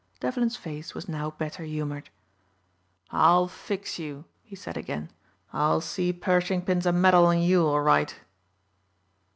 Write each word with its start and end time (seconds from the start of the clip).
Devlin's 0.19 0.55
face 0.55 0.95
was 0.95 1.07
now 1.07 1.29
better 1.29 1.63
humored. 1.63 2.09
"I'll 3.11 3.47
fix 3.47 3.99
you," 3.99 4.25
he 4.41 4.55
said 4.55 4.75
again, 4.75 5.11
"I'll 5.53 5.79
see 5.79 6.11
Pershing 6.11 6.63
pins 6.63 6.87
a 6.87 6.91
medal 6.91 7.27
on 7.27 7.37
you 7.37 7.67
all 7.67 7.81
right." 7.81 8.19